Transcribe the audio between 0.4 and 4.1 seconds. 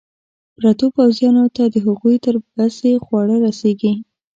پرتو پوځیانو ته د هغوی تر بسې خواړه رسېږي.